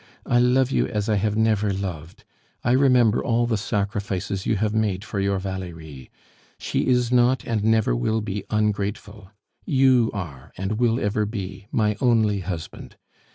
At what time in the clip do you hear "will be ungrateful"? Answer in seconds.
7.95-9.29